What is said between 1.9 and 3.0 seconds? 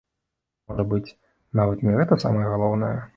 гэта самае галоўнае.